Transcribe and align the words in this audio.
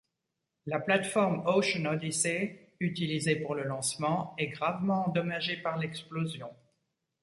La 0.65 0.79
plate-forme 0.79 1.43
Ocean 1.45 1.85
Odyssey 1.85 2.59
utilisée 2.79 3.35
pour 3.35 3.53
le 3.53 3.63
lancement 3.65 4.33
est 4.39 4.47
gravement 4.47 5.05
endommagée 5.07 5.57
par 5.57 5.77
l'explosion. 5.77 6.49